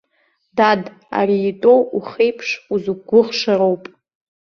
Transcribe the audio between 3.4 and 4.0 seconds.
роуп.